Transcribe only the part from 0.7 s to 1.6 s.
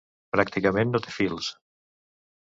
no té fils.